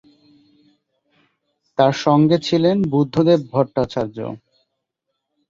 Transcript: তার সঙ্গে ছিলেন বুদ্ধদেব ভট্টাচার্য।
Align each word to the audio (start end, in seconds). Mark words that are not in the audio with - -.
তার 1.77 1.93
সঙ্গে 2.05 2.37
ছিলেন 2.47 2.77
বুদ্ধদেব 2.91 3.41
ভট্টাচার্য। 3.51 4.17